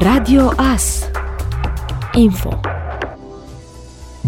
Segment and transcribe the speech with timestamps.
[0.00, 1.08] Radio AS
[2.12, 2.60] Info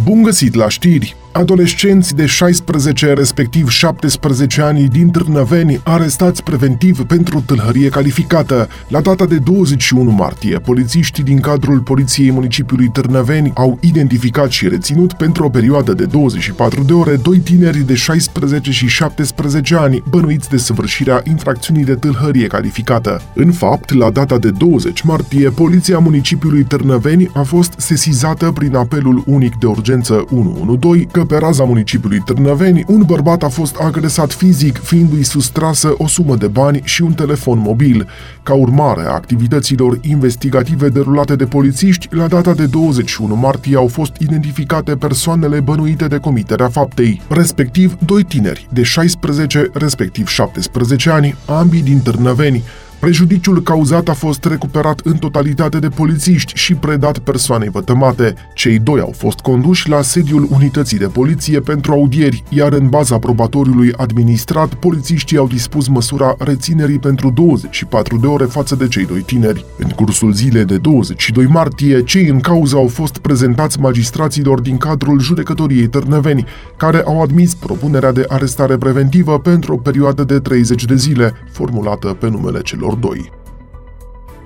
[0.05, 1.17] Bun găsit la știri!
[1.33, 8.69] Adolescenți de 16, respectiv 17 ani din Târnăveni, arestați preventiv pentru tâlhărie calificată.
[8.89, 15.13] La data de 21 martie, polițiștii din cadrul Poliției Municipiului Târnăveni au identificat și reținut
[15.13, 20.49] pentru o perioadă de 24 de ore doi tineri de 16 și 17 ani bănuiți
[20.49, 23.23] de săvârșirea infracțiunii de tâlhărie calificată.
[23.35, 29.23] În fapt, la data de 20 martie, Poliția Municipiului Târnăveni a fost sesizată prin apelul
[29.27, 34.83] unic de urgență 112 că pe raza municipiului Târnăveni, un bărbat a fost agresat fizic,
[34.83, 38.09] fiindu-i sustrasă o sumă de bani și un telefon mobil.
[38.43, 44.17] Ca urmare a activităților investigative derulate de polițiști, la data de 21 martie au fost
[44.19, 51.83] identificate persoanele bănuite de comiterea faptei, respectiv doi tineri de 16, respectiv 17 ani, ambii
[51.83, 52.63] din Târnăveni,
[53.01, 58.35] Prejudiciul cauzat a fost recuperat în totalitate de polițiști și predat persoanei vătămate.
[58.55, 63.19] Cei doi au fost conduși la sediul unității de poliție pentru audieri, iar în baza
[63.19, 69.21] probatoriului administrat, polițiștii au dispus măsura reținerii pentru 24 de ore față de cei doi
[69.21, 69.65] tineri.
[69.79, 75.21] În cursul zilei de 22 martie, cei în cauză au fost prezentați magistraților din cadrul
[75.21, 76.45] judecătoriei Târnăveni,
[76.77, 82.07] care au admis propunerea de arestare preventivă pentru o perioadă de 30 de zile, formulată
[82.07, 83.31] pe numele celor celor doi.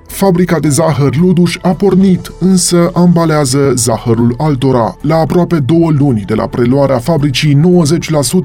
[0.07, 4.97] Fabrica de zahăr Luduș a pornit, însă ambalează zahărul altora.
[5.01, 7.61] La aproape două luni de la preluarea fabricii,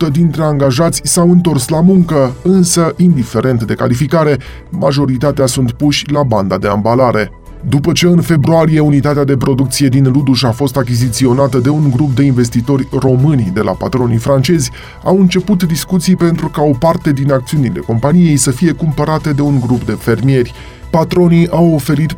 [0.08, 4.38] 90% dintre angajați s-au întors la muncă, însă, indiferent de calificare,
[4.70, 7.32] majoritatea sunt puși la banda de ambalare.
[7.68, 12.16] După ce în februarie unitatea de producție din Luduș a fost achiziționată de un grup
[12.16, 14.72] de investitori români de la patronii francezi,
[15.04, 19.60] au început discuții pentru ca o parte din acțiunile companiei să fie cumpărate de un
[19.60, 20.54] grup de fermieri.
[20.90, 22.18] Patronii au oferit 41%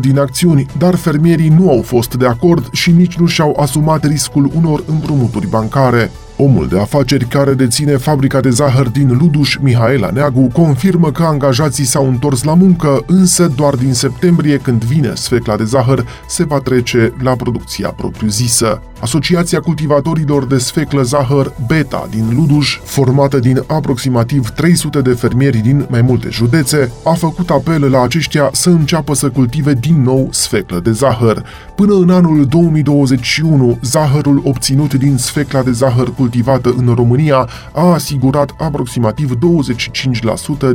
[0.00, 4.50] din acțiuni, dar fermierii nu au fost de acord și nici nu și-au asumat riscul
[4.54, 6.10] unor împrumuturi bancare.
[6.40, 11.84] Omul de afaceri care deține fabrica de zahăr din Luduș, Mihaela Neagu, confirmă că angajații
[11.84, 16.58] s-au întors la muncă, însă doar din septembrie, când vine sfecla de zahăr, se va
[16.58, 18.82] trece la producția propriu-zisă.
[19.00, 25.86] Asociația cultivatorilor de sfeclă zahăr Beta din Luduș, formată din aproximativ 300 de fermieri din
[25.88, 30.80] mai multe județe, a făcut apel la aceștia să înceapă să cultive din nou sfeclă
[30.80, 31.44] de zahăr.
[31.74, 37.92] Până în anul 2021, zahărul obținut din sfecla de zahăr cultivată cultivată în România a
[37.92, 39.38] asigurat aproximativ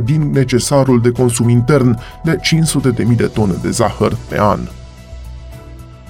[0.00, 4.60] 25% din necesarul de consum intern de 500.000 de tone de zahăr pe an.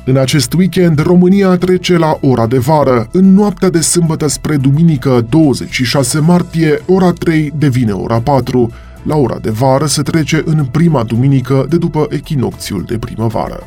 [0.07, 3.09] În acest weekend, România trece la ora de vară.
[3.13, 8.71] În noaptea de sâmbătă spre duminică, 26 martie, ora 3 devine ora 4.
[9.03, 13.61] La ora de vară se trece în prima duminică de după echinocțiul de primăvară.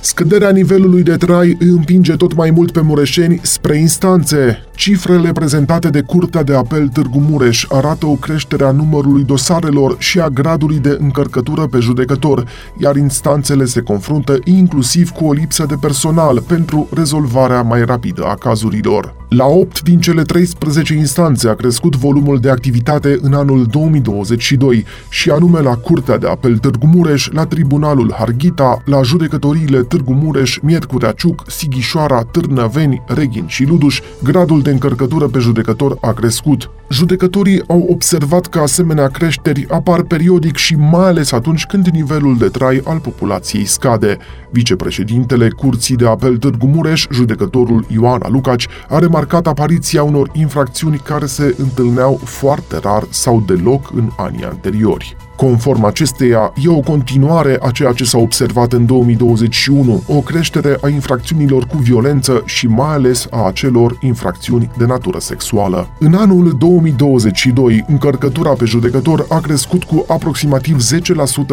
[0.00, 4.65] Scăderea nivelului de trai îi împinge tot mai mult pe mureșeni spre instanțe.
[4.76, 10.20] Cifrele prezentate de Curtea de Apel Târgu Mureș arată o creștere a numărului dosarelor și
[10.20, 12.44] a gradului de încărcătură pe judecător,
[12.78, 18.34] iar instanțele se confruntă inclusiv cu o lipsă de personal pentru rezolvarea mai rapidă a
[18.34, 19.14] cazurilor.
[19.28, 25.30] La 8 din cele 13 instanțe a crescut volumul de activitate în anul 2022 și
[25.30, 31.12] anume la Curtea de Apel Târgu Mureș, la Tribunalul Harghita, la judecătoriile Târgu Mureș, Miercurea
[31.12, 36.70] Ciuc, Sighișoara, Târnăveni, Reghin și Luduș, gradul de încărcătură pe judecător a crescut.
[36.88, 42.48] Judecătorii au observat că asemenea creșteri apar periodic și mai ales atunci când nivelul de
[42.48, 44.16] trai al populației scade.
[44.50, 51.26] Vicepreședintele Curții de Apel Târgu Mureș, judecătorul Ioana Lucaci, a remarcat apariția unor infracțiuni care
[51.26, 55.16] se întâlneau foarte rar sau deloc în anii anteriori.
[55.36, 60.88] Conform acesteia, e o continuare a ceea ce s-a observat în 2021, o creștere a
[60.88, 65.88] infracțiunilor cu violență și mai ales a acelor infracțiuni de natură sexuală.
[65.98, 70.76] În anul 2022, încărcătura pe judecător a crescut cu aproximativ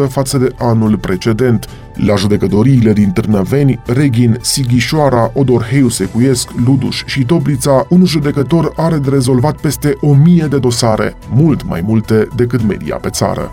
[0.04, 1.68] 10% față de anul precedent.
[1.94, 9.10] La judecătoriile din Târnăveni, Reghin, Sighișoara, Odorheiu Secuiesc, Luduș și Toplița, un judecător are de
[9.10, 13.50] rezolvat peste 1000 de dosare, mult mai multe decât media pe țară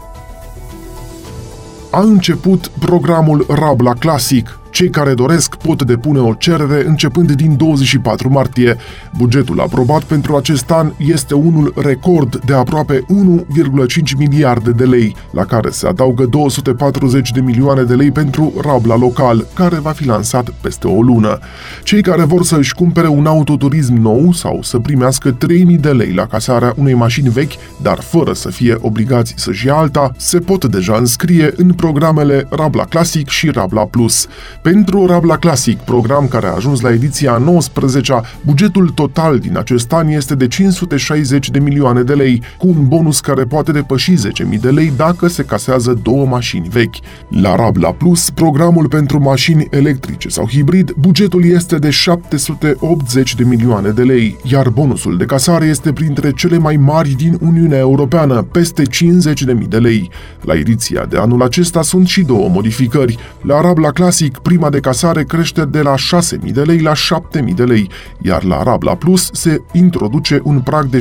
[1.91, 4.60] a început programul Rabla Classic.
[4.71, 8.75] Cei care doresc pot depune o cerere începând din 24 martie.
[9.17, 15.45] Bugetul aprobat pentru acest an este unul record de aproape 1,5 miliarde de lei, la
[15.45, 20.49] care se adaugă 240 de milioane de lei pentru rabla local, care va fi lansat
[20.61, 21.39] peste o lună.
[21.83, 26.13] Cei care vor să își cumpere un autoturism nou sau să primească 3000 de lei
[26.13, 30.65] la casarea unei mașini vechi, dar fără să fie obligați să-și ia alta, se pot
[30.65, 34.27] deja înscrie în programele Rabla Classic și Rabla Plus.
[34.61, 38.13] Pentru Rabla Classic, program care a ajuns la ediția 19
[38.45, 43.19] bugetul total din acest an este de 560 de milioane de lei, cu un bonus
[43.19, 46.95] care poate depăși 10.000 de lei dacă se casează două mașini vechi.
[47.29, 53.89] La Rabla Plus, programul pentru mașini electrice sau hibrid, bugetul este de 780 de milioane
[53.89, 58.83] de lei, iar bonusul de casare este printre cele mai mari din Uniunea Europeană, peste
[58.83, 60.09] 50.000 de lei.
[60.41, 63.17] La ediția de anul acesta sunt și două modificări.
[63.41, 67.63] La Rabla Classic, prima de casare crește de la 6.000 de lei la 7.000 de
[67.63, 67.89] lei,
[68.21, 70.97] iar la Rabla Plus se introduce un prag de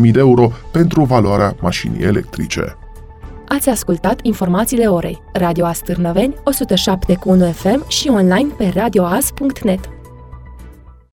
[0.00, 2.76] 75.000 de euro pentru valoarea mașinii electrice.
[3.48, 5.22] Ați ascultat informațiile orei.
[5.32, 9.80] Radio Astârnăveni, 107 cu 1 FM și online pe radioas.net.